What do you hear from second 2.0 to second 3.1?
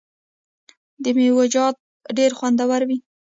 ډیر خوندور وي.